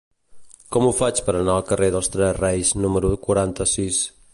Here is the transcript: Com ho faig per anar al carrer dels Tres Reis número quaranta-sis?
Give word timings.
Com 0.75 0.87
ho 0.87 0.93
faig 1.01 1.21
per 1.27 1.35
anar 1.41 1.57
al 1.59 1.67
carrer 1.73 1.91
dels 1.97 2.13
Tres 2.17 2.35
Reis 2.41 2.77
número 2.87 3.17
quaranta-sis? 3.29 4.07